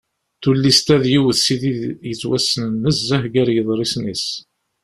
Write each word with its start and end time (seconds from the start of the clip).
Tullist-a 0.41 0.95
d 1.03 1.05
yiwet 1.11 1.39
si 1.45 1.55
tid 1.61 1.79
yettwassnen 2.09 2.71
nezzeh 2.83 3.25
gar 3.33 3.49
yeḍrisen-is. 3.55 4.25